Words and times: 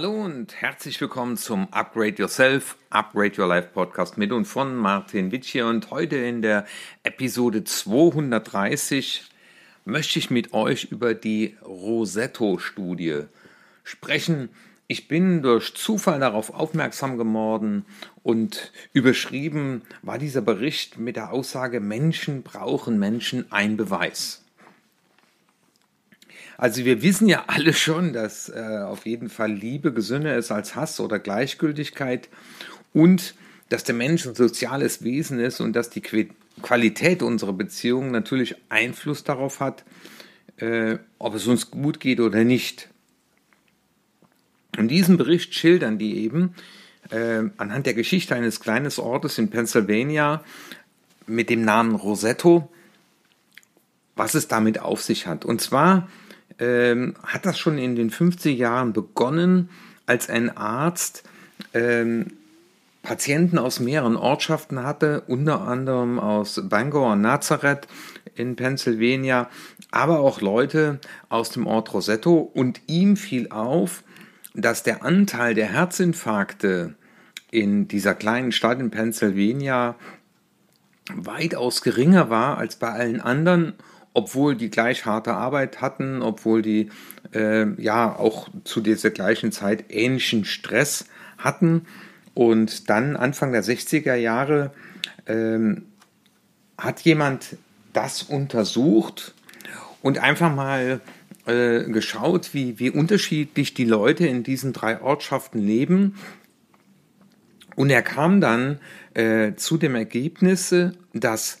Hallo 0.00 0.24
und 0.24 0.54
herzlich 0.62 0.98
willkommen 1.02 1.36
zum 1.36 1.70
Upgrade 1.74 2.14
Yourself, 2.16 2.78
Upgrade 2.88 3.38
Your 3.38 3.48
Life 3.48 3.68
Podcast 3.74 4.16
mit 4.16 4.32
und 4.32 4.46
von 4.46 4.74
Martin 4.74 5.30
Witsch 5.30 5.50
hier. 5.50 5.66
Und 5.66 5.90
heute 5.90 6.16
in 6.16 6.40
der 6.40 6.64
Episode 7.02 7.64
230 7.64 9.24
möchte 9.84 10.18
ich 10.18 10.30
mit 10.30 10.54
euch 10.54 10.84
über 10.84 11.12
die 11.12 11.54
Rosetto-Studie 11.62 13.24
sprechen. 13.84 14.48
Ich 14.86 15.06
bin 15.06 15.42
durch 15.42 15.74
Zufall 15.74 16.18
darauf 16.18 16.54
aufmerksam 16.54 17.18
geworden 17.18 17.84
und 18.22 18.72
überschrieben 18.94 19.82
war 20.00 20.16
dieser 20.16 20.40
Bericht 20.40 20.96
mit 20.96 21.16
der 21.16 21.30
Aussage, 21.30 21.78
Menschen 21.80 22.42
brauchen 22.42 22.98
Menschen 22.98 23.52
ein 23.52 23.76
Beweis. 23.76 24.46
Also 26.60 26.84
wir 26.84 27.00
wissen 27.00 27.26
ja 27.26 27.44
alle 27.46 27.72
schon, 27.72 28.12
dass 28.12 28.50
äh, 28.50 28.82
auf 28.84 29.06
jeden 29.06 29.30
Fall 29.30 29.50
Liebe 29.50 29.94
gesünder 29.94 30.36
ist 30.36 30.50
als 30.50 30.74
Hass 30.74 31.00
oder 31.00 31.18
Gleichgültigkeit 31.18 32.28
und 32.92 33.34
dass 33.70 33.82
der 33.82 33.94
Mensch 33.94 34.26
ein 34.26 34.34
soziales 34.34 35.02
Wesen 35.02 35.40
ist 35.40 35.60
und 35.60 35.72
dass 35.72 35.88
die 35.88 36.02
Qualität 36.60 37.22
unserer 37.22 37.54
Beziehungen 37.54 38.10
natürlich 38.10 38.56
Einfluss 38.68 39.24
darauf 39.24 39.60
hat, 39.60 39.84
äh, 40.58 40.98
ob 41.18 41.34
es 41.34 41.46
uns 41.46 41.70
gut 41.70 41.98
geht 41.98 42.20
oder 42.20 42.44
nicht. 42.44 42.90
In 44.76 44.86
diesem 44.86 45.16
Bericht 45.16 45.54
schildern 45.54 45.96
die 45.96 46.18
eben 46.18 46.54
äh, 47.08 47.44
anhand 47.56 47.86
der 47.86 47.94
Geschichte 47.94 48.34
eines 48.34 48.60
kleinen 48.60 48.92
Ortes 48.98 49.38
in 49.38 49.48
Pennsylvania 49.48 50.44
mit 51.26 51.48
dem 51.48 51.64
Namen 51.64 51.94
Rosetto, 51.94 52.70
was 54.14 54.34
es 54.34 54.46
damit 54.46 54.80
auf 54.80 55.00
sich 55.00 55.26
hat. 55.26 55.46
Und 55.46 55.62
zwar 55.62 56.06
ähm, 56.60 57.14
hat 57.24 57.46
das 57.46 57.58
schon 57.58 57.78
in 57.78 57.96
den 57.96 58.10
50 58.10 58.56
Jahren 58.58 58.92
begonnen, 58.92 59.70
als 60.06 60.28
ein 60.28 60.56
Arzt 60.56 61.24
ähm, 61.74 62.26
Patienten 63.02 63.58
aus 63.58 63.80
mehreren 63.80 64.16
Ortschaften 64.16 64.82
hatte, 64.84 65.22
unter 65.26 65.62
anderem 65.62 66.18
aus 66.18 66.60
Bangor 66.68 67.12
und 67.12 67.22
Nazareth 67.22 67.88
in 68.34 68.56
Pennsylvania, 68.56 69.48
aber 69.90 70.20
auch 70.20 70.40
Leute 70.40 71.00
aus 71.30 71.50
dem 71.50 71.66
Ort 71.66 71.92
Rosetto. 71.94 72.38
Und 72.38 72.80
ihm 72.86 73.16
fiel 73.16 73.48
auf, 73.50 74.02
dass 74.54 74.82
der 74.82 75.02
Anteil 75.02 75.54
der 75.54 75.72
Herzinfarkte 75.72 76.94
in 77.50 77.88
dieser 77.88 78.14
kleinen 78.14 78.52
Stadt 78.52 78.80
in 78.80 78.90
Pennsylvania 78.90 79.96
weitaus 81.14 81.82
geringer 81.82 82.30
war 82.30 82.58
als 82.58 82.76
bei 82.76 82.88
allen 82.88 83.20
anderen 83.20 83.74
obwohl 84.12 84.56
die 84.56 84.70
gleich 84.70 85.06
harte 85.06 85.34
Arbeit 85.34 85.80
hatten, 85.80 86.22
obwohl 86.22 86.62
die 86.62 86.90
äh, 87.32 87.80
ja 87.80 88.14
auch 88.14 88.48
zu 88.64 88.80
dieser 88.80 89.10
gleichen 89.10 89.52
Zeit 89.52 89.84
ähnlichen 89.88 90.44
Stress 90.44 91.06
hatten. 91.38 91.86
Und 92.34 92.90
dann 92.90 93.16
Anfang 93.16 93.52
der 93.52 93.62
60er 93.62 94.14
Jahre 94.14 94.72
ähm, 95.26 95.86
hat 96.78 97.00
jemand 97.02 97.56
das 97.92 98.22
untersucht 98.22 99.34
und 100.02 100.18
einfach 100.18 100.54
mal 100.54 101.00
äh, 101.46 101.84
geschaut, 101.84 102.52
wie, 102.52 102.78
wie 102.78 102.90
unterschiedlich 102.90 103.74
die 103.74 103.84
Leute 103.84 104.26
in 104.26 104.42
diesen 104.42 104.72
drei 104.72 105.00
Ortschaften 105.00 105.60
leben. 105.60 106.16
Und 107.76 107.90
er 107.90 108.02
kam 108.02 108.40
dann 108.40 108.78
äh, 109.14 109.54
zu 109.54 109.78
dem 109.78 109.94
Ergebnis, 109.94 110.74
dass 111.12 111.60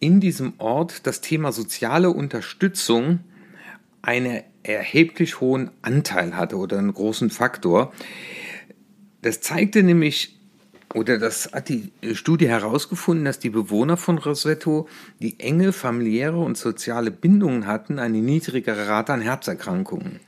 in 0.00 0.20
diesem 0.20 0.54
Ort 0.58 1.06
das 1.06 1.20
Thema 1.20 1.52
soziale 1.52 2.10
Unterstützung 2.10 3.20
einen 4.02 4.42
erheblich 4.62 5.40
hohen 5.40 5.70
Anteil 5.82 6.36
hatte 6.36 6.56
oder 6.56 6.78
einen 6.78 6.92
großen 6.92 7.30
Faktor. 7.30 7.92
Das 9.22 9.40
zeigte 9.40 9.82
nämlich, 9.82 10.38
oder 10.94 11.18
das 11.18 11.52
hat 11.52 11.68
die 11.68 11.92
Studie 12.12 12.48
herausgefunden, 12.48 13.24
dass 13.24 13.38
die 13.38 13.50
Bewohner 13.50 13.96
von 13.96 14.18
Rosetto, 14.18 14.88
die 15.20 15.40
enge 15.40 15.72
familiäre 15.72 16.38
und 16.38 16.56
soziale 16.56 17.10
Bindungen 17.10 17.66
hatten, 17.66 17.98
eine 17.98 18.18
niedrigere 18.18 18.88
Rate 18.88 19.12
an 19.12 19.20
Herzerkrankungen 19.20 20.20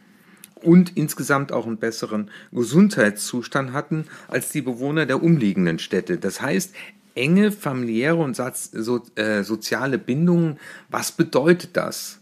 und 0.62 0.96
insgesamt 0.96 1.52
auch 1.52 1.66
einen 1.66 1.78
besseren 1.78 2.30
Gesundheitszustand 2.52 3.72
hatten 3.72 4.06
als 4.26 4.50
die 4.50 4.62
Bewohner 4.62 5.06
der 5.06 5.22
umliegenden 5.22 5.78
Städte. 5.78 6.18
Das 6.18 6.40
heißt, 6.40 6.74
enge 7.18 7.52
familiäre 7.52 8.16
und 8.16 8.38
äh, 8.38 9.42
soziale 9.42 9.98
Bindungen, 9.98 10.58
was 10.88 11.12
bedeutet 11.12 11.76
das? 11.76 12.20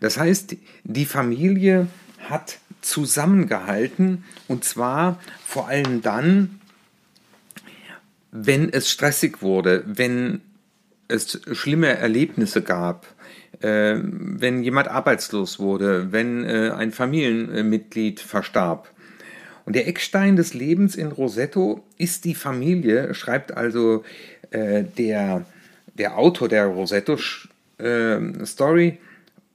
Das 0.00 0.16
heißt, 0.16 0.56
die 0.84 1.04
Familie 1.04 1.88
hat 2.20 2.58
zusammengehalten 2.80 4.24
und 4.46 4.64
zwar 4.64 5.18
vor 5.44 5.68
allem 5.68 6.02
dann, 6.02 6.60
wenn 8.30 8.72
es 8.72 8.90
stressig 8.90 9.42
wurde, 9.42 9.82
wenn 9.86 10.40
es 11.08 11.40
schlimme 11.52 11.88
Erlebnisse 11.88 12.62
gab, 12.62 13.06
äh, 13.60 13.96
wenn 14.02 14.62
jemand 14.62 14.88
arbeitslos 14.88 15.58
wurde, 15.58 16.12
wenn 16.12 16.44
äh, 16.44 16.70
ein 16.70 16.92
Familienmitglied 16.92 18.20
verstarb. 18.20 18.88
Und 19.68 19.76
der 19.76 19.86
Eckstein 19.86 20.36
des 20.36 20.54
Lebens 20.54 20.96
in 20.96 21.08
Rosetto 21.08 21.84
ist 21.98 22.24
die 22.24 22.34
Familie, 22.34 23.12
schreibt 23.12 23.54
also 23.54 24.02
äh, 24.50 24.82
der, 24.82 25.44
der 25.92 26.16
Autor 26.16 26.48
der 26.48 26.64
Rosetto-Story. 26.64 28.88
Äh, 28.88 28.96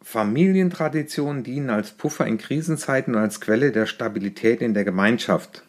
Familientraditionen 0.03 1.41
dienen 1.41 1.71
als 1.71 1.93
Puffer 1.93 2.27
in 2.27 2.37
Krisenzeiten 2.37 3.15
und 3.15 3.21
als 3.21 3.41
Quelle 3.41 3.71
der 3.71 3.87
Stabilität 3.87 4.61
in 4.61 4.75
der 4.75 4.83
Gemeinschaft. 4.83 5.63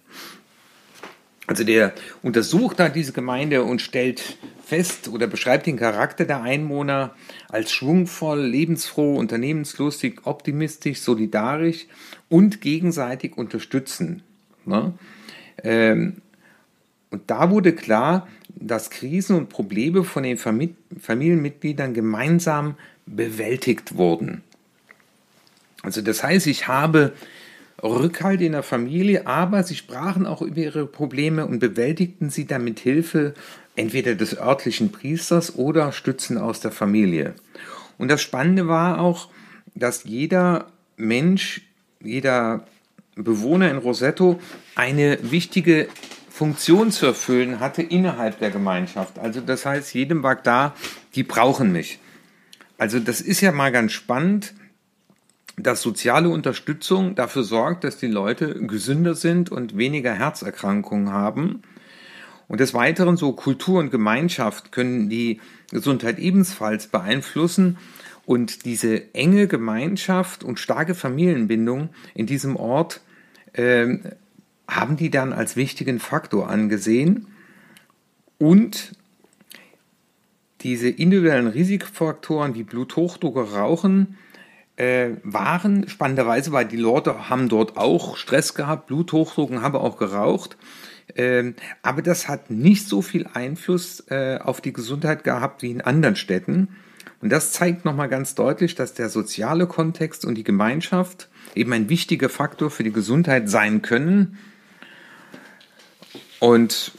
Also 1.47 1.65
der 1.65 1.95
untersucht 2.21 2.79
da 2.79 2.91
diese 2.91 3.15
Gemeinde 3.15 3.63
und 3.63 3.81
stellt 3.81 4.37
fest 4.63 5.09
oder 5.09 5.27
beschreibt 5.27 5.67
den 5.67 5.79
Charakter 5.79 6.27
der 6.27 6.43
Einwohner 6.43 7.15
als 7.49 7.73
schwungvoll, 7.73 8.45
lebensfroh, 8.45 9.17
unternehmenslustig, 9.17 10.21
optimistisch, 10.25 11.01
solidarisch 11.01 11.87
und 12.29 12.61
gegenseitig 12.61 13.39
unterstützend. 13.39 14.23
Ne? 14.67 14.95
Ähm, 15.63 16.17
und 17.11 17.23
da 17.29 17.51
wurde 17.51 17.73
klar, 17.75 18.27
dass 18.49 18.91
Krisen 18.91 19.37
und 19.37 19.49
Probleme 19.49 20.05
von 20.05 20.23
den 20.23 20.37
Familienmitgliedern 20.37 21.95
gemeinsam 21.95 22.77
bewältigt 23.07 23.97
wurden. 23.97 24.43
Also 25.83 26.01
das 26.01 26.23
heißt, 26.23 26.47
ich 26.47 26.67
habe 26.67 27.13
Rückhalt 27.83 28.41
in 28.41 28.53
der 28.53 28.63
Familie, 28.63 29.27
aber 29.27 29.63
sie 29.63 29.75
sprachen 29.75 30.27
auch 30.27 30.41
über 30.41 30.59
ihre 30.59 30.87
Probleme 30.87 31.47
und 31.47 31.59
bewältigten 31.59 32.31
sie 32.31 32.47
dann 32.47 32.65
mit 32.65 32.81
Hilfe 32.81 33.35
entweder 33.77 34.15
des 34.15 34.39
örtlichen 34.39 34.93
Priesters 34.93 35.57
oder 35.57 35.93
Stützen 35.93 36.39
aus 36.39 36.61
der 36.61 36.73
Familie. 36.73 37.35
Und 37.99 38.09
das 38.11 38.23
Spannende 38.23 38.69
war 38.69 39.01
auch, 39.01 39.29
dass 39.75 40.05
jeder 40.05 40.67
Mensch, 40.97 41.63
jeder 42.01 42.67
Bewohner 43.17 43.71
in 43.71 43.79
Rosetto 43.79 44.41
eine 44.75 45.19
wichtige 45.23 45.89
Funktion 46.29 46.91
zu 46.91 47.07
erfüllen 47.07 47.61
hatte 47.61 47.83
innerhalb 47.83 48.41
der 48.41 48.51
Gemeinschaft. 48.51 49.21
Also 49.21 49.41
das 49.41 49.65
heißt, 49.65 49.95
jedem 49.95 50.25
war 50.25 50.35
da, 50.35 50.75
die 51.15 51.23
brauchen 51.23 51.71
mich. 51.71 52.01
Also 52.77 52.99
das 52.99 53.21
ist 53.21 53.41
ja 53.41 53.53
mal 53.53 53.71
ganz 53.71 53.93
spannend, 53.93 54.53
dass 55.57 55.81
soziale 55.81 56.29
Unterstützung 56.29 57.15
dafür 57.15 57.45
sorgt, 57.45 57.85
dass 57.85 57.99
die 57.99 58.09
Leute 58.09 58.67
gesünder 58.67 59.15
sind 59.15 59.53
und 59.53 59.77
weniger 59.77 60.13
Herzerkrankungen 60.13 61.13
haben. 61.13 61.63
Und 62.49 62.61
des 62.61 62.75
Weiteren 62.75 63.17
so 63.17 63.33
Kultur 63.33 63.79
und 63.79 63.91
Gemeinschaft 63.91 64.73
können 64.73 65.09
die 65.09 65.41
Gesundheit 65.71 66.19
ebenfalls 66.19 66.89
beeinflussen. 66.89 67.79
Und 68.27 68.65
diese 68.65 69.15
enge 69.15 69.47
Gemeinschaft 69.47 70.43
und 70.43 70.59
starke 70.59 70.95
Familienbindung 70.95 71.91
in 72.15 72.27
diesem 72.27 72.57
Ort 72.57 73.03
äh, 73.55 73.99
haben 74.69 74.97
die 74.97 75.11
dann 75.11 75.33
als 75.33 75.57
wichtigen 75.57 75.99
Faktor 75.99 76.49
angesehen 76.49 77.27
und 78.39 78.93
diese 80.61 80.89
individuellen 80.89 81.47
Risikofaktoren 81.47 82.55
wie 82.55 82.63
Bluthochdruck, 82.63 83.37
Rauchen 83.37 84.17
äh, 84.77 85.11
waren 85.23 85.89
spannenderweise, 85.89 86.53
weil 86.53 86.65
die 86.65 86.79
Leute 86.79 87.29
haben 87.29 87.49
dort 87.49 87.77
auch 87.77 88.17
Stress 88.17 88.55
gehabt, 88.55 88.87
Bluthochdruck 88.87 89.51
und 89.51 89.63
haben 89.63 89.77
auch 89.77 89.99
geraucht. 89.99 90.57
Ähm, 91.15 91.55
aber 91.83 92.03
das 92.03 92.29
hat 92.29 92.51
nicht 92.51 92.89
so 92.89 93.03
viel 93.03 93.27
Einfluss 93.35 94.01
äh, 94.09 94.39
auf 94.43 94.61
die 94.63 94.73
Gesundheit 94.73 95.23
gehabt 95.23 95.63
wie 95.63 95.71
in 95.71 95.83
anderen 95.83 96.17
Städten. 96.17 96.77
Und 97.21 97.31
das 97.31 97.53
zeigt 97.53 97.85
nochmal 97.85 98.09
ganz 98.09 98.35
deutlich, 98.35 98.75
dass 98.75 98.95
der 98.95 99.09
soziale 99.09 99.67
Kontext 99.67 100.25
und 100.25 100.35
die 100.35 100.45
Gemeinschaft 100.45 101.29
eben 101.55 101.73
ein 101.73 101.89
wichtiger 101.89 102.29
Faktor 102.29 102.71
für 102.71 102.85
die 102.85 102.93
Gesundheit 102.93 103.49
sein 103.49 103.83
können. 103.83 104.39
Und 106.41 106.93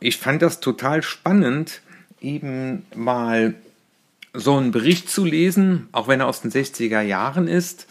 ich 0.00 0.18
fand 0.18 0.42
das 0.42 0.60
total 0.60 1.02
spannend, 1.02 1.80
eben 2.20 2.84
mal 2.94 3.54
so 4.34 4.56
einen 4.56 4.70
Bericht 4.70 5.08
zu 5.08 5.24
lesen, 5.24 5.88
auch 5.92 6.08
wenn 6.08 6.20
er 6.20 6.26
aus 6.26 6.42
den 6.42 6.50
60er 6.50 7.00
Jahren 7.00 7.48
ist. 7.48 7.86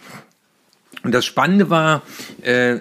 Und 1.04 1.13
das 1.13 1.25
Spannende 1.25 1.69
war, 1.69 2.04
äh, 2.42 2.77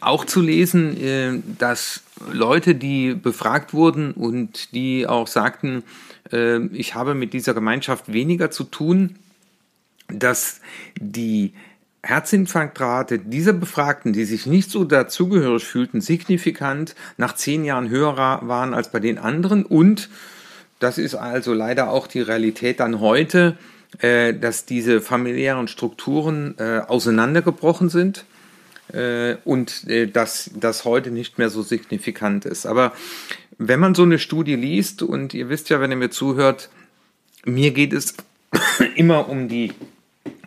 auch 0.00 0.24
zu 0.24 0.40
lesen, 0.40 0.96
äh, 1.00 1.40
dass 1.58 2.02
Leute, 2.32 2.74
die 2.74 3.14
befragt 3.14 3.72
wurden 3.74 4.12
und 4.12 4.74
die 4.74 5.06
auch 5.06 5.26
sagten, 5.26 5.82
ich 6.32 6.94
habe 6.94 7.14
mit 7.14 7.32
dieser 7.32 7.54
Gemeinschaft 7.54 8.12
weniger 8.12 8.50
zu 8.50 8.64
tun, 8.64 9.16
dass 10.08 10.60
die 11.00 11.54
Herzinfarktrate 12.02 13.18
dieser 13.18 13.52
Befragten, 13.52 14.12
die 14.12 14.24
sich 14.24 14.46
nicht 14.46 14.70
so 14.70 14.84
dazugehörig 14.84 15.64
fühlten, 15.64 16.00
signifikant 16.00 16.94
nach 17.18 17.34
zehn 17.34 17.64
Jahren 17.64 17.90
höher 17.90 18.16
waren 18.16 18.74
als 18.74 18.90
bei 18.90 19.00
den 19.00 19.18
anderen. 19.18 19.64
Und 19.64 20.08
das 20.78 20.96
ist 20.96 21.14
also 21.14 21.52
leider 21.52 21.90
auch 21.90 22.06
die 22.06 22.22
Realität 22.22 22.80
dann 22.80 23.00
heute, 23.00 23.58
äh, 23.98 24.32
dass 24.32 24.64
diese 24.64 25.00
familiären 25.00 25.68
Strukturen 25.68 26.54
äh, 26.58 26.80
auseinandergebrochen 26.86 27.90
sind 27.90 28.24
äh, 28.92 29.36
und 29.44 29.86
dass 30.14 30.50
das 30.54 30.84
heute 30.84 31.10
nicht 31.10 31.38
mehr 31.38 31.50
so 31.50 31.62
signifikant 31.62 32.46
ist. 32.46 32.66
Aber 32.66 32.92
wenn 33.62 33.78
man 33.78 33.94
so 33.94 34.04
eine 34.04 34.18
Studie 34.18 34.56
liest, 34.56 35.02
und 35.02 35.34
ihr 35.34 35.50
wisst 35.50 35.68
ja, 35.68 35.80
wenn 35.80 35.90
ihr 35.90 35.96
mir 35.98 36.08
zuhört, 36.08 36.70
mir 37.44 37.72
geht 37.72 37.92
es 37.92 38.14
immer 38.96 39.28
um 39.28 39.48
die 39.48 39.72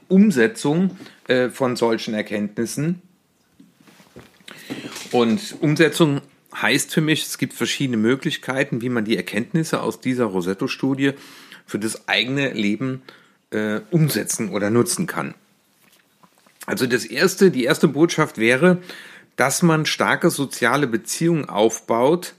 Umsetzung 0.08 0.98
äh, 1.28 1.50
von 1.50 1.76
solchen 1.76 2.16
Erkenntnissen. 2.16 3.04
Und 5.12 5.56
Umsetzung 5.62 6.22
heißt 6.60 6.92
für 6.92 7.02
mich, 7.02 7.22
es 7.22 7.38
gibt 7.38 7.54
verschiedene 7.54 7.98
Möglichkeiten, 7.98 8.82
wie 8.82 8.90
man 8.90 9.06
die 9.06 9.16
Erkenntnisse 9.16 9.82
aus 9.82 10.02
dieser 10.02 10.26
Rosetto-Studie 10.26 11.14
für 11.68 11.78
das 11.78 12.08
eigene 12.08 12.52
Leben 12.54 13.04
äh, 13.52 13.82
umsetzen 13.92 14.50
oder 14.50 14.72
nutzen 14.72 15.06
kann. 15.06 15.36
Also 16.66 16.88
das 16.88 17.06
erste, 17.06 17.52
die 17.52 17.66
erste 17.66 17.88
Botschaft 17.88 18.40
wäre, 18.40 18.82
dass 19.36 19.62
man 19.62 19.86
starke 19.86 20.32
soziale 20.32 20.88
Beziehungen 20.88 21.48
aufbaut. 21.48 22.34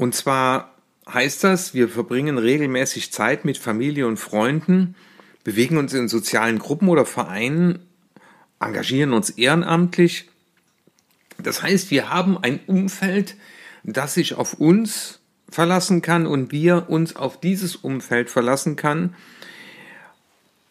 Und 0.00 0.14
zwar 0.14 0.76
heißt 1.12 1.44
das, 1.44 1.74
wir 1.74 1.86
verbringen 1.90 2.38
regelmäßig 2.38 3.12
Zeit 3.12 3.44
mit 3.44 3.58
Familie 3.58 4.06
und 4.06 4.16
Freunden, 4.16 4.94
bewegen 5.44 5.76
uns 5.76 5.92
in 5.92 6.08
sozialen 6.08 6.58
Gruppen 6.58 6.88
oder 6.88 7.04
Vereinen, 7.04 7.86
engagieren 8.60 9.12
uns 9.12 9.28
ehrenamtlich. 9.28 10.30
Das 11.36 11.62
heißt, 11.62 11.90
wir 11.90 12.08
haben 12.08 12.38
ein 12.38 12.60
Umfeld, 12.66 13.36
das 13.84 14.14
sich 14.14 14.32
auf 14.32 14.54
uns 14.54 15.20
verlassen 15.50 16.00
kann 16.00 16.26
und 16.26 16.50
wir 16.50 16.88
uns 16.88 17.14
auf 17.14 17.38
dieses 17.38 17.76
Umfeld 17.76 18.30
verlassen 18.30 18.76
kann, 18.76 19.14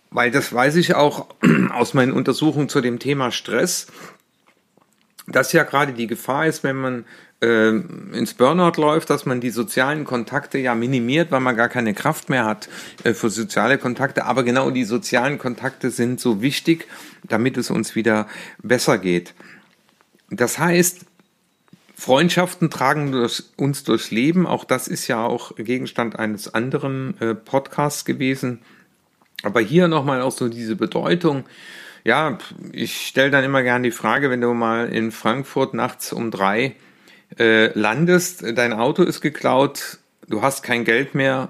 weil 0.10 0.32
das 0.32 0.52
weiß 0.52 0.76
ich 0.78 0.96
auch 0.96 1.28
aus 1.72 1.94
meinen 1.94 2.14
Untersuchungen 2.14 2.68
zu 2.68 2.82
dem 2.82 2.98
Thema 2.98 3.30
Stress, 3.32 3.86
dass 5.28 5.54
ja 5.54 5.62
gerade 5.62 5.94
die 5.94 6.08
Gefahr 6.08 6.48
ist, 6.48 6.64
wenn 6.64 6.78
man 6.78 7.06
ins 7.42 8.34
Burnout 8.34 8.82
läuft, 8.82 9.10
dass 9.10 9.26
man 9.26 9.40
die 9.40 9.50
sozialen 9.50 10.04
Kontakte 10.04 10.58
ja 10.58 10.76
minimiert, 10.76 11.32
weil 11.32 11.40
man 11.40 11.56
gar 11.56 11.70
keine 11.70 11.94
Kraft 11.94 12.30
mehr 12.30 12.46
hat 12.46 12.68
äh, 13.04 13.14
für 13.14 13.30
soziale 13.30 13.78
Kontakte. 13.78 14.26
Aber 14.26 14.44
genau 14.44 14.72
die 14.72 14.84
sozialen 14.84 15.38
Kontakte 15.38 15.90
sind 15.90 16.20
so 16.20 16.42
wichtig, 16.42 16.88
damit 17.24 17.58
es 17.58 17.70
uns 17.72 17.96
wieder 17.96 18.28
besser 18.62 18.98
geht. 18.98 19.34
Das 20.30 20.60
heißt, 20.60 21.06
Freundschaften 21.96 22.70
tragen 22.70 23.28
uns 23.56 23.84
durchs 23.84 24.12
Leben. 24.12 24.46
Auch 24.46 24.66
das 24.66 24.88
ist 24.88 25.08
ja 25.08 25.26
auch 25.26 25.56
Gegenstand 25.56 26.20
eines 26.20 26.54
anderen 26.54 27.20
äh, 27.22 27.36
Podcasts 27.36 28.04
gewesen. 28.04 28.60
Aber 29.44 29.62
hier 29.62 29.88
nochmal 29.88 30.22
auch 30.22 30.32
so 30.32 30.50
diese 30.50 30.76
Bedeutung. 30.76 31.46
Ja, 32.04 32.38
ich 32.74 33.08
stelle 33.08 33.32
dann 33.32 33.46
immer 33.46 33.64
gerne 33.64 33.84
die 33.84 33.92
Frage, 33.92 34.30
wenn 34.30 34.42
du 34.42 34.54
mal 34.54 34.90
in 34.90 35.12
Frankfurt 35.12 35.74
nachts 35.74 36.12
um 36.12 36.32
drei 36.32 36.76
äh, 37.38 37.78
landest, 37.78 38.44
dein 38.56 38.74
Auto 38.74 39.04
ist 39.04 39.22
geklaut, 39.22 40.00
du 40.28 40.42
hast 40.42 40.64
kein 40.64 40.84
Geld 40.84 41.16
mehr, 41.16 41.50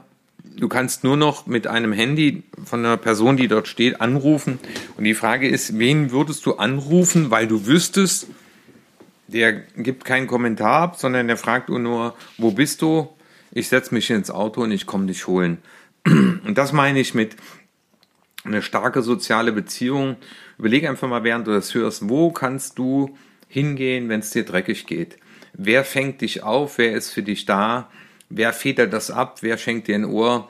du 0.58 0.68
kannst 0.68 1.04
nur 1.04 1.18
noch 1.18 1.48
mit 1.48 1.68
einem 1.68 1.94
Handy 1.94 2.44
von 2.66 2.86
einer 2.86 2.98
Person, 2.98 3.38
die 3.38 3.48
dort 3.48 3.68
steht, 3.68 4.02
anrufen. 4.02 4.60
Und 4.98 5.04
die 5.04 5.14
Frage 5.14 5.48
ist, 5.48 5.78
wen 5.78 6.12
würdest 6.12 6.46
du 6.46 6.56
anrufen, 6.56 7.32
weil 7.32 7.48
du 7.48 7.66
wüsstest, 7.66 8.28
der 9.28 9.54
gibt 9.54 10.06
keinen 10.06 10.28
Kommentar 10.28 10.82
ab, 10.82 10.96
sondern 10.98 11.28
der 11.28 11.38
fragt 11.38 11.70
nur, 11.70 12.16
wo 12.38 12.52
bist 12.52 12.82
du? 12.82 13.10
Ich 13.52 13.68
setze 13.70 13.94
mich 13.94 14.10
ins 14.10 14.32
Auto 14.32 14.62
und 14.62 14.72
ich 14.72 14.86
komme 14.86 15.08
dich 15.08 15.28
holen. 15.28 15.60
Und 16.06 16.58
das 16.58 16.72
meine 16.72 17.00
ich 17.00 17.14
mit, 17.14 17.36
eine 18.46 18.62
starke 18.62 19.02
soziale 19.02 19.52
Beziehung. 19.52 20.16
Überleg 20.58 20.88
einfach 20.88 21.08
mal, 21.10 21.24
während 21.24 21.48
du 21.48 21.52
das 21.52 21.74
hörst, 21.74 22.10
wo 22.10 22.32
kannst 22.32 22.78
du 22.78 23.18
hingehen, 23.48 24.10
wenn 24.10 24.22
es 24.22 24.32
dir 24.32 24.46
dreckig 24.46 24.88
geht? 24.88 25.18
Wer 25.62 25.84
fängt 25.84 26.22
dich 26.22 26.42
auf? 26.44 26.78
Wer 26.78 26.94
ist 26.94 27.12
für 27.12 27.22
dich 27.22 27.46
da? 27.46 27.90
Wer 28.30 28.54
federt 28.54 28.94
das 28.94 29.12
ab? 29.12 29.40
Wer 29.42 29.58
schenkt 29.58 29.90
dir 29.90 29.96
ein 29.96 30.06
Ohr? 30.06 30.48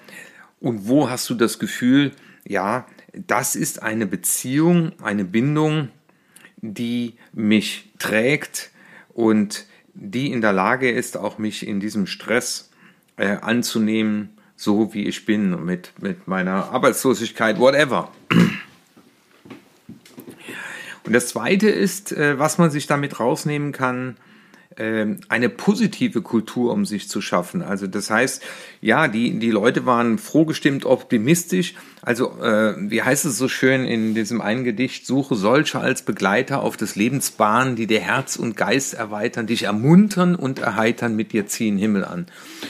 Und 0.60 0.88
wo 0.88 1.10
hast 1.10 1.28
du 1.32 1.34
das 1.34 1.58
Gefühl, 1.58 2.12
ja, 2.48 2.86
das 3.14 3.56
ist 3.56 3.82
eine 3.82 4.06
Beziehung, 4.06 4.92
eine 5.02 5.26
Bindung, 5.26 5.90
die 6.58 7.16
mich 7.34 7.90
trägt 7.98 8.70
und 9.10 9.66
die 9.96 10.32
in 10.32 10.42
der 10.42 10.54
Lage 10.54 10.92
ist, 10.92 11.18
auch 11.18 11.40
mich 11.40 11.66
in 11.66 11.80
diesem 11.80 12.06
Stress 12.06 12.70
äh, 13.18 13.38
anzunehmen 13.42 14.30
so 14.56 14.94
wie 14.94 15.08
ich 15.08 15.26
bin, 15.26 15.64
mit, 15.64 15.94
mit 16.02 16.28
meiner 16.28 16.72
Arbeitslosigkeit, 16.72 17.60
whatever. 17.60 18.12
Und 21.06 21.14
das 21.14 21.30
Zweite 21.30 21.70
ist, 21.70 22.12
äh, 22.12 22.38
was 22.38 22.58
man 22.58 22.70
sich 22.70 22.86
damit 22.86 23.22
rausnehmen 23.22 23.72
kann, 23.72 24.18
eine 25.28 25.50
positive 25.50 26.22
Kultur 26.22 26.72
um 26.72 26.86
sich 26.86 27.10
zu 27.10 27.22
schaffen. 27.22 27.62
Also 27.62 27.86
das 27.86 28.10
heißt, 28.10 28.44
ja, 28.80 29.08
die, 29.08 29.38
die 29.38 29.52
Leute 29.52 29.86
waren 29.86 30.18
frohgestimmt 30.18 30.86
optimistisch. 30.86 31.74
Also 32.02 32.42
äh, 32.42 32.76
wie 32.78 33.02
heißt 33.02 33.26
es 33.26 33.38
so 33.38 33.50
schön 33.50 33.86
in 33.86 34.16
diesem 34.16 34.40
einen 34.40 34.64
Gedicht, 34.64 35.06
suche 35.06 35.36
solche 35.36 35.80
als 35.80 36.04
Begleiter 36.04 36.62
auf 36.62 36.78
des 36.78 36.96
Lebensbahn, 36.96 37.76
die 37.76 37.88
dir 37.88 38.00
Herz 38.00 38.38
und 38.38 38.56
Geist 38.56 38.94
erweitern, 38.94 39.48
dich 39.48 39.64
ermuntern 39.64 40.36
und 40.36 40.60
erheitern, 40.60 41.16
mit 41.16 41.34
dir 41.34 41.46
ziehen 41.48 41.78
Himmel 41.78 42.06
an. 42.06 42.28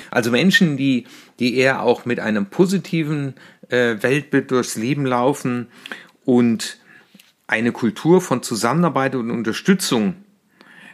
Also 0.09 0.31
Menschen, 0.31 0.77
die, 0.77 1.05
die 1.39 1.57
eher 1.57 1.83
auch 1.83 2.05
mit 2.05 2.19
einem 2.19 2.47
positiven 2.47 3.35
äh, 3.69 3.97
Weltbild 4.01 4.49
durchs 4.49 4.75
Leben 4.75 5.05
laufen 5.05 5.67
und 6.25 6.77
eine 7.45 7.71
Kultur 7.71 8.21
von 8.21 8.41
Zusammenarbeit 8.41 9.15
und 9.15 9.29
Unterstützung 9.29 10.15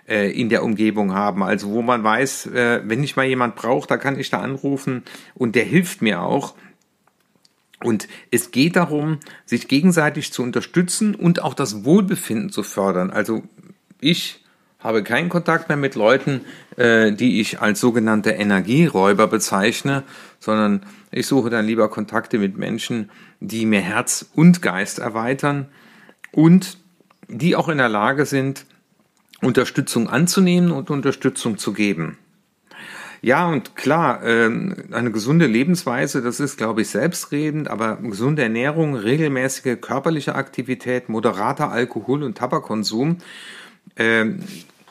äh, 0.07 0.31
in 0.31 0.50
der 0.50 0.63
Umgebung 0.63 1.13
haben. 1.13 1.43
Also 1.43 1.69
wo 1.71 1.81
man 1.81 2.03
weiß, 2.03 2.47
äh, 2.47 2.81
wenn 2.85 3.03
ich 3.03 3.15
mal 3.15 3.25
jemand 3.25 3.55
brauche, 3.55 3.88
da 3.88 3.97
kann 3.97 4.19
ich 4.19 4.29
da 4.29 4.39
anrufen 4.39 5.03
und 5.33 5.55
der 5.55 5.63
hilft 5.63 6.01
mir 6.01 6.21
auch. 6.21 6.55
Und 7.83 8.07
es 8.31 8.51
geht 8.51 8.75
darum, 8.75 9.19
sich 9.45 9.67
gegenseitig 9.67 10.31
zu 10.31 10.41
unterstützen 10.43 11.13
und 11.13 11.41
auch 11.41 11.53
das 11.53 11.83
Wohlbefinden 11.83 12.50
zu 12.50 12.63
fördern. 12.63 13.12
Also 13.12 13.43
ich 14.00 14.43
habe 14.79 15.03
keinen 15.03 15.29
Kontakt 15.29 15.67
mehr 15.67 15.77
mit 15.77 15.95
Leuten, 15.95 16.41
äh, 16.77 17.12
die 17.12 17.41
ich 17.41 17.59
als 17.59 17.79
sogenannte 17.79 18.31
Energieräuber 18.31 19.27
bezeichne, 19.27 20.03
sondern 20.39 20.85
ich 21.12 21.27
suche 21.27 21.50
dann 21.50 21.65
lieber 21.65 21.89
Kontakte 21.89 22.38
mit 22.38 22.57
Menschen, 22.57 23.09
die 23.39 23.65
mir 23.65 23.81
Herz 23.81 24.29
und 24.35 24.62
Geist 24.62 25.00
erweitern 25.00 25.67
und 26.31 26.77
die 27.27 27.55
auch 27.55 27.69
in 27.69 27.79
der 27.79 27.89
Lage 27.89 28.25
sind, 28.25 28.65
Unterstützung 29.45 30.09
anzunehmen 30.09 30.71
und 30.71 30.89
Unterstützung 30.89 31.57
zu 31.57 31.73
geben. 31.73 32.17
Ja, 33.21 33.47
und 33.47 33.75
klar, 33.75 34.23
ähm, 34.23 34.75
eine 34.91 35.11
gesunde 35.11 35.47
Lebensweise, 35.47 36.21
das 36.21 36.39
ist, 36.39 36.57
glaube 36.57 36.81
ich, 36.81 36.89
selbstredend, 36.89 37.69
aber 37.69 37.95
gesunde 37.95 38.43
Ernährung, 38.43 38.95
regelmäßige 38.95 39.81
körperliche 39.81 40.35
Aktivität, 40.35 41.09
moderater 41.09 41.71
Alkohol- 41.71 42.23
und 42.23 42.37
Tabakkonsum, 42.37 43.17
ähm, 43.95 44.39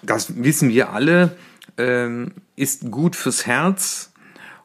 das 0.02 0.42
wissen 0.42 0.68
wir 0.70 0.90
alle, 0.92 1.37
ähm, 1.78 2.32
ist 2.56 2.90
gut 2.90 3.14
fürs 3.16 3.46
Herz. 3.46 4.12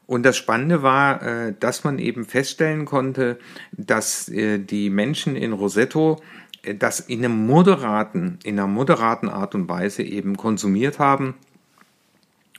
Und 0.06 0.24
das 0.24 0.36
Spannende 0.36 0.82
war, 0.82 1.22
äh, 1.22 1.54
dass 1.58 1.84
man 1.84 2.00
eben 2.00 2.24
feststellen 2.24 2.84
konnte, 2.84 3.38
dass 3.70 4.28
äh, 4.28 4.58
die 4.58 4.90
Menschen 4.90 5.36
in 5.36 5.52
Rosetto 5.52 6.20
das 6.62 7.00
in 7.00 7.24
einem 7.24 7.46
moderaten, 7.46 8.38
in 8.44 8.58
einer 8.58 8.68
moderaten 8.68 9.28
Art 9.28 9.54
und 9.54 9.68
Weise 9.68 10.02
eben 10.02 10.36
konsumiert 10.36 10.98
haben. 10.98 11.34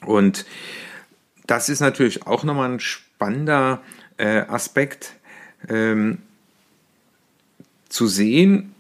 Und 0.05 0.46
das 1.48 1.70
ist 1.70 1.79
natürlich 1.79 2.25
auch 2.25 2.43
nochmal 2.43 2.72
ein 2.72 2.79
spannender 2.79 3.81
äh, 4.17 4.41
Aspekt 4.48 5.15
ähm, 5.70 6.20
zu 7.89 8.08
sehen. 8.08 8.74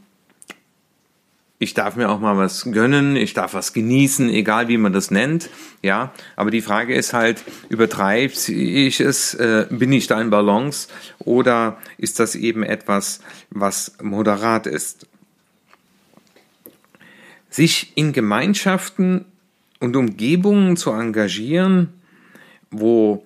Ich 1.59 1.75
darf 1.75 1.95
mir 1.95 2.09
auch 2.09 2.19
mal 2.19 2.37
was 2.37 2.71
gönnen, 2.71 3.15
ich 3.15 3.35
darf 3.35 3.53
was 3.53 3.73
genießen, 3.73 4.29
egal 4.29 4.67
wie 4.67 4.77
man 4.77 4.93
das 4.93 5.11
nennt. 5.11 5.51
Ja, 5.83 6.11
aber 6.35 6.49
die 6.49 6.61
Frage 6.61 6.95
ist 6.95 7.13
halt, 7.13 7.43
übertreibe 7.69 8.33
ich 8.33 8.99
es, 8.99 9.35
äh, 9.35 9.67
bin 9.69 9.91
ich 9.91 10.07
da 10.07 10.19
in 10.19 10.31
Balance 10.31 10.87
oder 11.19 11.77
ist 11.97 12.19
das 12.19 12.33
eben 12.33 12.63
etwas, 12.63 13.19
was 13.51 13.95
moderat 14.01 14.65
ist? 14.65 15.05
Sich 17.51 17.91
in 17.95 18.13
Gemeinschaften 18.13 19.25
und 19.79 19.95
Umgebungen 19.95 20.77
zu 20.77 20.91
engagieren, 20.91 21.89
wo 22.71 23.23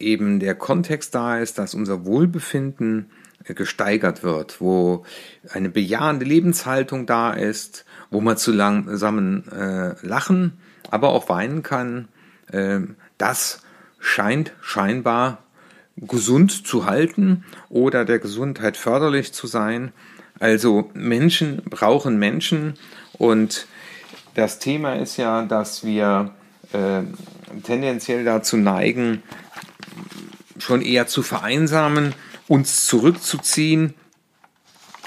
eben 0.00 0.40
der 0.40 0.56
Kontext 0.56 1.14
da 1.14 1.38
ist, 1.38 1.58
dass 1.58 1.74
unser 1.74 2.04
Wohlbefinden 2.04 3.10
äh, 3.44 3.54
gesteigert 3.54 4.24
wird, 4.24 4.60
wo 4.60 5.04
eine 5.50 5.68
bejahende 5.68 6.24
Lebenshaltung 6.24 7.06
da 7.06 7.32
ist, 7.32 7.84
wo 8.10 8.20
man 8.20 8.36
zusammen 8.36 9.48
äh, 9.52 9.94
lachen, 10.04 10.54
aber 10.90 11.10
auch 11.10 11.28
weinen 11.28 11.62
kann. 11.62 12.08
Äh, 12.50 12.80
das 13.18 13.62
scheint 14.00 14.52
scheinbar 14.60 15.38
gesund 15.96 16.66
zu 16.66 16.86
halten 16.86 17.44
oder 17.68 18.04
der 18.04 18.18
Gesundheit 18.18 18.76
förderlich 18.76 19.32
zu 19.32 19.46
sein. 19.46 19.92
Also 20.38 20.90
Menschen 20.94 21.62
brauchen 21.64 22.18
Menschen 22.18 22.74
und 23.18 23.66
das 24.34 24.58
Thema 24.58 24.94
ist 24.94 25.18
ja, 25.18 25.42
dass 25.44 25.84
wir 25.84 26.30
äh, 26.72 27.02
tendenziell 27.62 28.24
dazu 28.24 28.56
neigen, 28.56 29.22
schon 30.58 30.80
eher 30.80 31.06
zu 31.06 31.22
vereinsamen, 31.22 32.14
uns 32.48 32.86
zurückzuziehen. 32.86 33.94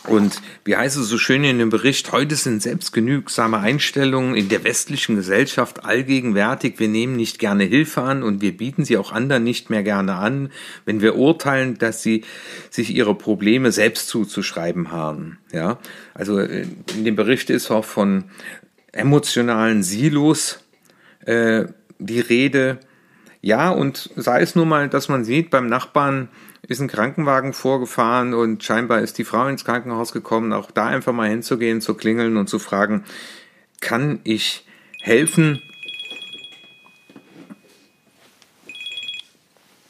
Und 0.07 0.41
wie 0.63 0.75
heißt 0.75 0.97
es 0.97 1.07
so 1.07 1.17
schön 1.17 1.43
in 1.43 1.57
dem 1.57 1.69
Bericht, 1.69 2.11
heute 2.11 2.35
sind 2.35 2.61
selbstgenügsame 2.61 3.57
Einstellungen 3.57 4.35
in 4.35 4.49
der 4.49 4.63
westlichen 4.63 5.15
Gesellschaft 5.15 5.83
allgegenwärtig. 5.83 6.79
Wir 6.79 6.87
nehmen 6.87 7.15
nicht 7.15 7.39
gerne 7.39 7.63
Hilfe 7.63 8.01
an 8.01 8.21
und 8.21 8.41
wir 8.41 8.55
bieten 8.55 8.85
sie 8.85 8.97
auch 8.97 9.11
anderen 9.11 9.43
nicht 9.43 9.69
mehr 9.69 9.83
gerne 9.83 10.15
an, 10.15 10.51
wenn 10.85 11.01
wir 11.01 11.15
urteilen, 11.15 11.77
dass 11.77 12.03
sie 12.03 12.23
sich 12.69 12.95
ihre 12.95 13.15
Probleme 13.15 13.71
selbst 13.71 14.07
zuzuschreiben 14.07 14.91
haben. 14.91 15.39
Ja, 15.51 15.79
also 16.13 16.39
äh, 16.39 16.67
in 16.95 17.05
dem 17.05 17.15
Bericht 17.15 17.49
ist 17.49 17.71
auch 17.71 17.85
von 17.85 18.25
emotionalen 18.91 19.81
Silos 19.81 20.59
äh, 21.25 21.65
die 21.99 22.19
Rede. 22.19 22.79
Ja, 23.45 23.69
und 23.69 24.09
sei 24.15 24.41
es 24.41 24.55
nur 24.55 24.65
mal, 24.65 24.89
dass 24.89 25.07
man 25.07 25.23
sieht, 25.23 25.51
beim 25.51 25.67
Nachbarn 25.67 26.29
ist 26.67 26.81
ein 26.81 26.87
Krankenwagen 26.87 27.53
vorgefahren 27.53 28.33
und 28.33 28.63
scheinbar 28.63 29.01
ist 29.01 29.19
die 29.19 29.23
Frau 29.23 29.47
ins 29.47 29.63
Krankenhaus 29.63 30.13
gekommen, 30.13 30.51
auch 30.51 30.71
da 30.71 30.87
einfach 30.87 31.13
mal 31.13 31.29
hinzugehen, 31.29 31.79
zu 31.79 31.93
klingeln 31.93 32.37
und 32.37 32.49
zu 32.49 32.57
fragen, 32.57 33.03
kann 33.81 34.19
ich 34.23 34.65
helfen? 34.99 35.61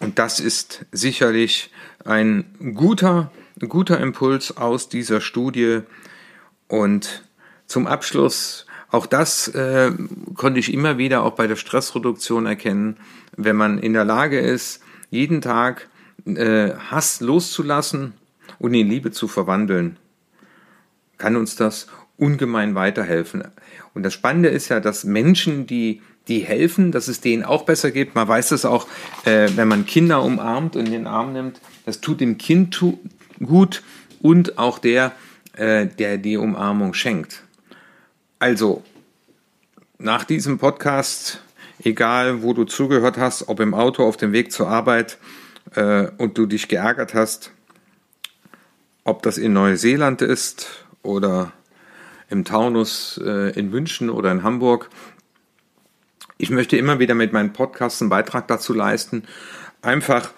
Und 0.01 0.19
das 0.19 0.41
ist 0.41 0.85
sicherlich 0.91 1.71
ein 2.03 2.74
guter, 2.75 3.31
guter 3.69 4.01
Impuls 4.01 4.57
aus 4.57 4.89
dieser 4.89 5.21
Studie. 5.21 5.79
Und 6.67 7.24
zum 7.67 7.88
Abschluss 7.88 8.64
auch 8.96 9.06
das 9.06 9.48
äh, 9.50 9.92
konnte 10.36 10.60
ich 10.60 10.74
immer 10.74 10.98
wieder 10.98 11.24
auch 11.24 11.34
bei 11.34 11.48
der 11.48 11.56
Stressreduktion 11.56 12.46
erkennen. 12.46 12.98
Wenn 13.36 13.56
man 13.56 13.78
in 13.78 13.94
der 13.94 14.06
Lage 14.06 14.40
ist, 14.40 14.82
jeden 15.10 15.42
Tag 15.42 15.88
äh, 16.25 16.72
Hass 16.74 17.22
loszulassen 17.22 18.14
und 18.60 18.74
in 18.74 18.90
Liebe 18.90 19.12
zu 19.12 19.28
verwandeln, 19.28 19.98
kann 21.18 21.36
uns 21.36 21.56
das 21.56 21.88
ungemein 22.18 22.75
weiterhelfen. 22.75 23.44
Und 23.94 24.04
das 24.04 24.14
Spannende 24.14 24.50
ist 24.50 24.70
ja, 24.70 24.80
dass 24.80 25.04
Menschen, 25.04 25.68
die 25.68 26.02
die 26.28 26.40
helfen, 26.40 26.92
dass 26.92 27.08
es 27.08 27.22
denen 27.22 27.44
auch 27.44 27.66
besser 27.66 27.92
geht. 27.92 28.16
Man 28.16 28.28
weiß 28.28 28.50
das 28.50 28.66
auch, 28.66 28.88
äh, 29.25 29.50
wenn 29.56 29.68
man 29.68 29.86
Kinder 29.86 30.24
umarmt 30.24 30.75
und 30.75 30.88
in 30.88 30.92
den 30.92 31.08
Arm 31.08 31.34
nimmt, 31.34 31.62
das 31.86 32.02
tut 32.02 32.20
dem 32.20 32.38
Kind 32.38 32.84
gut 33.44 33.84
und 34.22 34.58
auch 34.58 34.80
der, 34.80 35.12
äh, 35.56 35.86
der 35.86 36.18
die 36.18 36.38
Umarmung 36.38 36.94
schenkt. 36.94 37.45
Also, 38.39 38.84
nach 39.98 40.25
diesem 40.25 40.58
Podcast, 40.58 41.42
egal 41.84 42.44
wo 42.44 42.54
du 42.54 42.65
zugehört 42.65 43.18
hast, 43.18 43.48
ob 43.48 43.62
im 43.62 43.74
Auto 43.74 44.04
auf 44.06 44.18
dem 44.18 44.34
Weg 44.34 44.51
zur 44.51 44.68
Arbeit 44.68 45.18
äh, 45.75 46.08
und 46.18 46.38
du 46.38 46.46
dich 46.46 46.68
geärgert 46.68 47.13
hast, 47.13 47.51
ob 49.06 49.22
das 49.22 49.38
in 49.38 49.54
Neuseeland 49.54 50.22
ist 50.22 50.86
oder 51.01 51.54
im 52.30 52.44
Taunus 52.44 53.22
äh, 53.24 53.58
in 53.58 53.70
München 53.70 54.10
oder 54.10 54.32
in 54.32 54.44
Hamburg. 54.44 54.89
Ich 56.38 56.50
möchte 56.50 56.75
immer 56.75 57.00
wieder 57.00 57.15
mit 57.15 57.32
meinen 57.32 57.54
Podcasts 57.54 58.01
einen 58.01 58.10
Beitrag 58.10 58.50
dazu 58.50 58.74
leisten, 58.74 59.24
einfach 59.82 60.32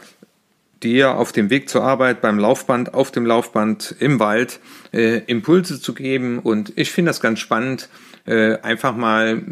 dir 0.83 1.15
auf 1.15 1.31
dem 1.31 1.49
Weg 1.49 1.69
zur 1.69 1.83
Arbeit, 1.83 2.21
beim 2.21 2.39
Laufband, 2.39 2.93
auf 2.93 3.11
dem 3.11 3.25
Laufband, 3.25 3.95
im 3.99 4.19
Wald 4.19 4.59
äh, 4.93 5.19
Impulse 5.25 5.81
zu 5.81 5.93
geben. 5.93 6.39
Und 6.39 6.73
ich 6.75 6.91
finde 6.91 7.09
das 7.09 7.21
ganz 7.21 7.39
spannend, 7.39 7.89
äh, 8.25 8.57
einfach 8.59 8.95
mal 8.95 9.43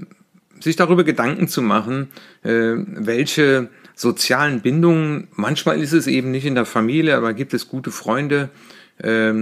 sich 0.59 0.75
darüber 0.75 1.03
Gedanken 1.03 1.47
zu 1.47 1.61
machen, 1.61 2.09
äh, 2.43 2.73
welche 2.75 3.69
sozialen 3.93 4.61
Bindungen, 4.61 5.27
manchmal 5.35 5.81
ist 5.81 5.93
es 5.93 6.07
eben 6.07 6.31
nicht 6.31 6.45
in 6.45 6.55
der 6.55 6.65
Familie, 6.65 7.15
aber 7.15 7.33
gibt 7.33 7.53
es 7.53 7.69
gute 7.69 7.91
Freunde, 7.91 8.49
äh, 8.97 9.33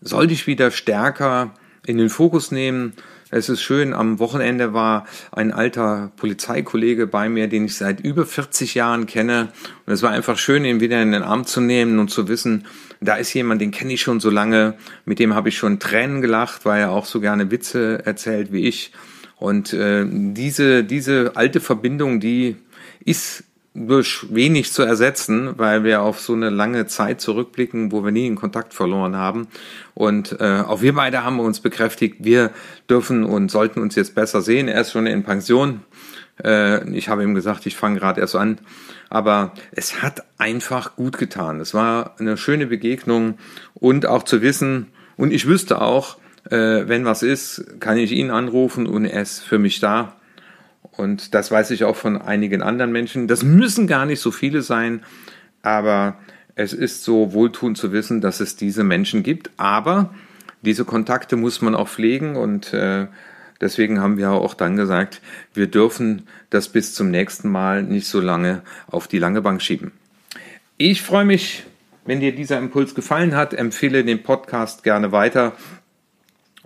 sollte 0.00 0.32
ich 0.32 0.46
wieder 0.46 0.70
stärker 0.70 1.54
in 1.86 1.98
den 1.98 2.08
Fokus 2.08 2.50
nehmen, 2.50 2.92
es 3.30 3.48
ist 3.48 3.60
schön, 3.60 3.92
am 3.92 4.18
Wochenende 4.18 4.72
war 4.72 5.06
ein 5.32 5.52
alter 5.52 6.12
Polizeikollege 6.16 7.06
bei 7.06 7.28
mir, 7.28 7.48
den 7.48 7.66
ich 7.66 7.76
seit 7.76 8.00
über 8.00 8.24
40 8.24 8.74
Jahren 8.74 9.06
kenne. 9.06 9.48
Und 9.84 9.92
es 9.92 10.02
war 10.02 10.10
einfach 10.10 10.38
schön, 10.38 10.64
ihn 10.64 10.80
wieder 10.80 11.02
in 11.02 11.12
den 11.12 11.22
Arm 11.22 11.44
zu 11.44 11.60
nehmen 11.60 11.98
und 11.98 12.08
zu 12.10 12.28
wissen, 12.28 12.66
da 13.00 13.16
ist 13.16 13.32
jemand, 13.34 13.60
den 13.60 13.70
kenne 13.70 13.92
ich 13.92 14.00
schon 14.00 14.18
so 14.18 14.30
lange, 14.30 14.74
mit 15.04 15.18
dem 15.18 15.34
habe 15.34 15.50
ich 15.50 15.58
schon 15.58 15.78
Tränen 15.78 16.20
gelacht, 16.20 16.64
weil 16.64 16.80
er 16.80 16.90
auch 16.90 17.04
so 17.04 17.20
gerne 17.20 17.50
Witze 17.50 18.04
erzählt 18.04 18.50
wie 18.50 18.66
ich. 18.66 18.92
Und 19.36 19.72
äh, 19.72 20.04
diese, 20.08 20.82
diese 20.82 21.32
alte 21.36 21.60
Verbindung, 21.60 22.18
die 22.20 22.56
ist 23.04 23.44
durch 23.86 24.26
wenig 24.30 24.72
zu 24.72 24.82
ersetzen, 24.82 25.54
weil 25.56 25.84
wir 25.84 26.02
auf 26.02 26.20
so 26.20 26.32
eine 26.32 26.50
lange 26.50 26.86
Zeit 26.86 27.20
zurückblicken, 27.20 27.92
wo 27.92 28.04
wir 28.04 28.10
nie 28.10 28.24
den 28.24 28.36
Kontakt 28.36 28.74
verloren 28.74 29.16
haben. 29.16 29.48
Und 29.94 30.40
äh, 30.40 30.62
auch 30.66 30.82
wir 30.82 30.94
beide 30.94 31.24
haben 31.24 31.38
uns 31.40 31.60
bekräftigt, 31.60 32.16
wir 32.20 32.50
dürfen 32.90 33.24
und 33.24 33.50
sollten 33.50 33.80
uns 33.80 33.94
jetzt 33.94 34.14
besser 34.14 34.42
sehen. 34.42 34.68
Er 34.68 34.80
ist 34.80 34.92
schon 34.92 35.06
in 35.06 35.22
Pension. 35.22 35.80
Äh, 36.42 36.88
ich 36.90 37.08
habe 37.08 37.22
ihm 37.22 37.34
gesagt, 37.34 37.66
ich 37.66 37.76
fange 37.76 37.98
gerade 37.98 38.20
erst 38.20 38.36
an. 38.36 38.58
Aber 39.10 39.52
es 39.72 40.02
hat 40.02 40.24
einfach 40.38 40.96
gut 40.96 41.18
getan. 41.18 41.60
Es 41.60 41.74
war 41.74 42.16
eine 42.18 42.36
schöne 42.36 42.66
Begegnung 42.66 43.38
und 43.74 44.06
auch 44.06 44.24
zu 44.24 44.42
wissen, 44.42 44.88
und 45.16 45.32
ich 45.32 45.46
wüsste 45.46 45.80
auch, 45.80 46.16
äh, 46.48 46.88
wenn 46.88 47.04
was 47.04 47.22
ist, 47.22 47.80
kann 47.80 47.98
ich 47.98 48.12
ihn 48.12 48.30
anrufen 48.30 48.86
und 48.86 49.04
er 49.04 49.20
ist 49.20 49.40
für 49.40 49.58
mich 49.58 49.80
da. 49.80 50.14
Und 50.82 51.34
das 51.34 51.50
weiß 51.50 51.70
ich 51.70 51.84
auch 51.84 51.96
von 51.96 52.20
einigen 52.20 52.62
anderen 52.62 52.92
Menschen. 52.92 53.28
Das 53.28 53.42
müssen 53.42 53.86
gar 53.86 54.04
nicht 54.04 54.20
so 54.20 54.30
viele 54.30 54.62
sein, 54.62 55.02
aber 55.62 56.18
es 56.54 56.72
ist 56.72 57.04
so 57.04 57.32
wohltuend 57.32 57.78
zu 57.78 57.92
wissen, 57.92 58.20
dass 58.20 58.40
es 58.40 58.56
diese 58.56 58.82
Menschen 58.82 59.22
gibt. 59.22 59.50
Aber 59.58 60.12
diese 60.62 60.84
Kontakte 60.84 61.36
muss 61.36 61.62
man 61.62 61.74
auch 61.74 61.88
pflegen 61.88 62.36
und 62.36 62.72
äh, 62.72 63.06
deswegen 63.60 64.00
haben 64.00 64.18
wir 64.18 64.32
auch 64.32 64.54
dann 64.54 64.76
gesagt, 64.76 65.20
wir 65.54 65.68
dürfen 65.68 66.26
das 66.50 66.68
bis 66.68 66.94
zum 66.94 67.10
nächsten 67.10 67.48
Mal 67.48 67.84
nicht 67.84 68.08
so 68.08 68.20
lange 68.20 68.62
auf 68.88 69.06
die 69.06 69.18
lange 69.18 69.40
Bank 69.40 69.62
schieben. 69.62 69.92
Ich 70.78 71.02
freue 71.02 71.24
mich, 71.24 71.64
wenn 72.04 72.20
dir 72.20 72.34
dieser 72.34 72.58
Impuls 72.58 72.94
gefallen 72.94 73.36
hat, 73.36 73.54
empfehle 73.54 74.04
den 74.04 74.22
Podcast 74.22 74.82
gerne 74.82 75.12
weiter 75.12 75.52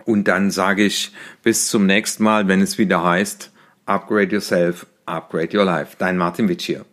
und 0.05 0.27
dann 0.27 0.51
sage 0.51 0.83
ich 0.83 1.11
bis 1.43 1.67
zum 1.67 1.85
nächsten 1.85 2.23
Mal, 2.23 2.47
wenn 2.47 2.61
es 2.61 2.77
wieder 2.77 3.03
heißt, 3.03 3.51
Upgrade 3.85 4.31
Yourself, 4.31 4.85
Upgrade 5.05 5.53
Your 5.53 5.65
Life. 5.65 5.97
Dein 5.97 6.17
Martin 6.17 6.47
Witsch 6.47 6.65
hier. 6.65 6.85